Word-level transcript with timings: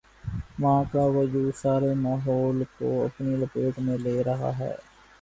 ماں 0.59 0.83
کا 0.91 1.03
وجودسارے 1.17 1.93
ماحول 1.97 2.63
کو 2.77 2.89
اپنی 3.05 3.35
لپیٹ 3.37 3.79
میں 3.79 3.97
لے 3.97 4.21
رہا 4.23 4.57
ہے۔ 4.59 4.73